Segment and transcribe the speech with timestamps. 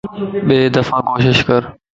[0.47, 1.61] ٻي دفع ڪوشش ڪر